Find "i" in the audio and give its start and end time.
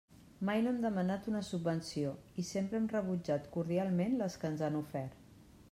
2.43-2.47